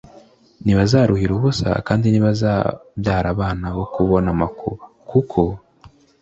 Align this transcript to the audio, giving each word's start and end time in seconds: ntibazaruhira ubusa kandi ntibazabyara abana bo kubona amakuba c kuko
ntibazaruhira 0.63 1.31
ubusa 1.37 1.69
kandi 1.87 2.05
ntibazabyara 2.07 3.27
abana 3.33 3.65
bo 3.77 3.85
kubona 3.93 4.27
amakuba 4.35 4.83
c 4.87 4.89
kuko 5.09 5.41